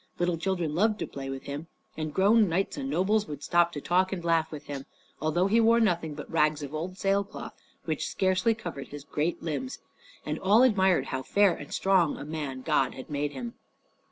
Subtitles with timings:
[0.17, 3.81] Little children loved to play with him; and grown knights and nobles would stop to
[3.81, 4.87] talk and laugh with him,
[5.21, 7.53] although he wore nothing but rags of old sail cloth
[7.85, 9.77] which scarcely covered his great limbs,
[10.25, 13.53] and all admired how fair and strong a man God had made him.